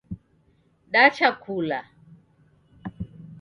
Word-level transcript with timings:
Dacha 0.93 1.29
kula 1.43 1.79